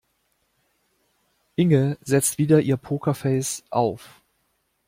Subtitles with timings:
[1.57, 4.23] Inge setzte wieder ihr Pokerface auf.